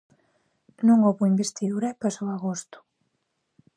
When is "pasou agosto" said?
2.03-2.77